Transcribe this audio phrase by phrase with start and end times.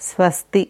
[0.00, 0.68] स्वस्ति।